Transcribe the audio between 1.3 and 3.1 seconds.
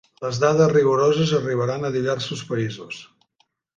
arribaran a diversos països.